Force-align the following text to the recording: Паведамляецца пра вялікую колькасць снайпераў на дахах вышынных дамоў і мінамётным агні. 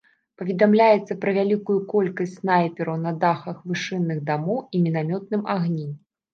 Паведамляецца 0.41 1.17
пра 1.25 1.33
вялікую 1.37 1.75
колькасць 1.93 2.33
снайпераў 2.41 2.97
на 3.05 3.11
дахах 3.27 3.61
вышынных 3.69 4.27
дамоў 4.33 4.59
і 4.75 4.85
мінамётным 4.89 5.49
агні. 5.59 5.89